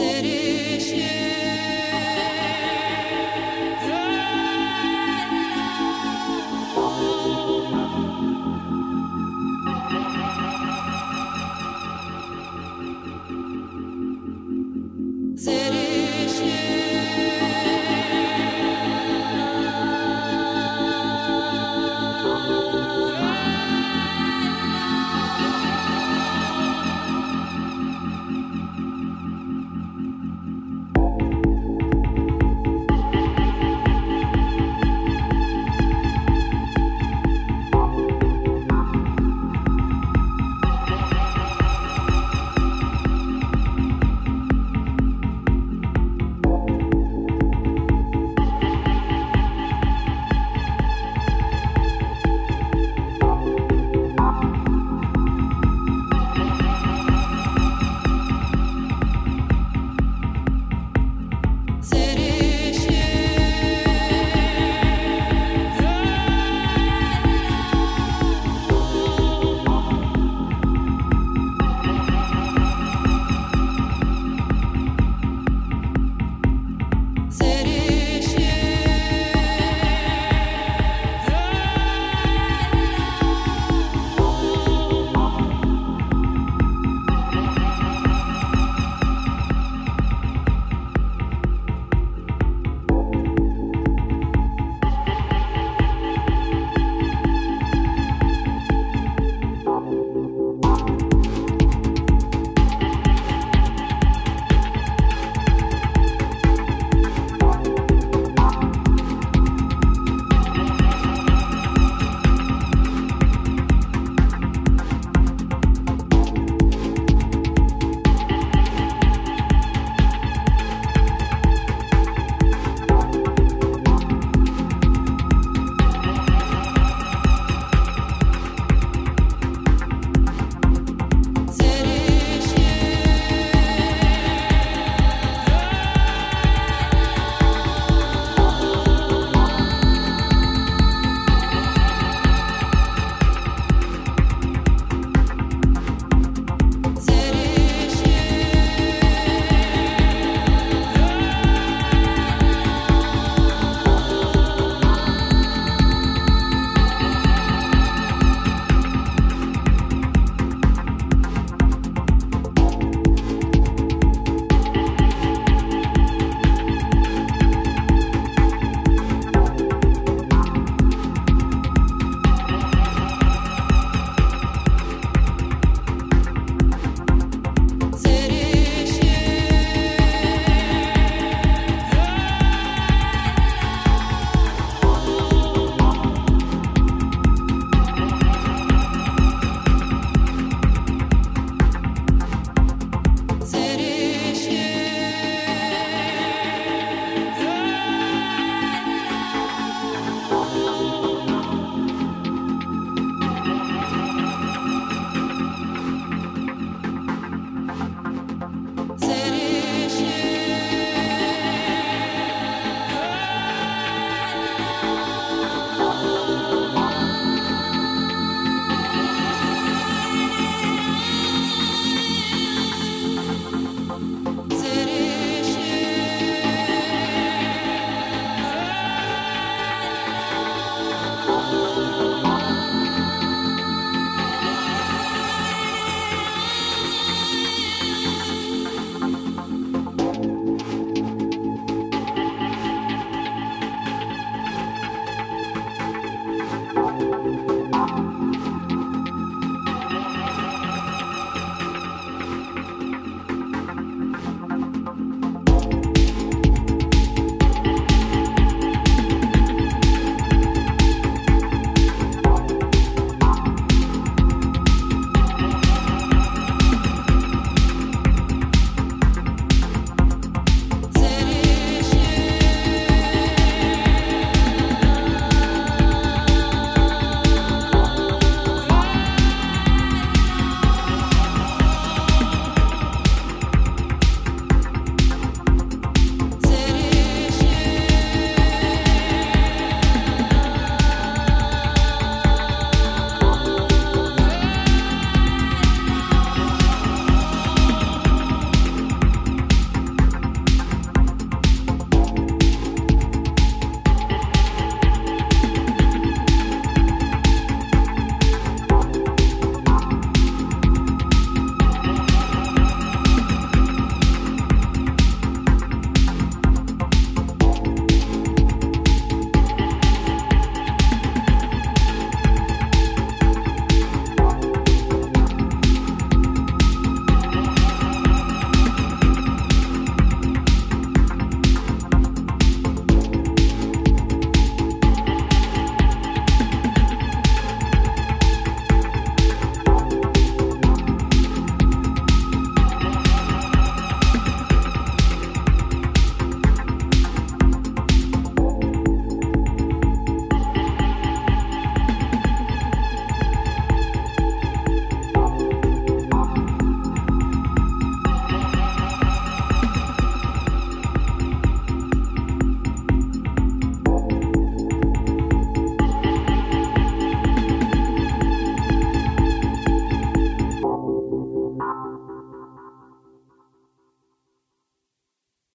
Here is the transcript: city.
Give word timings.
city. 0.00 0.49